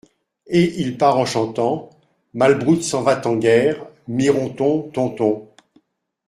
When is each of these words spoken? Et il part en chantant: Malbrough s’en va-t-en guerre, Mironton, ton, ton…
Et 0.47 0.81
il 0.81 0.97
part 0.97 1.19
en 1.19 1.25
chantant: 1.27 1.91
Malbrough 2.33 2.81
s’en 2.81 3.03
va-t-en 3.03 3.35
guerre, 3.35 3.85
Mironton, 4.07 4.89
ton, 4.91 5.11
ton… 5.11 5.47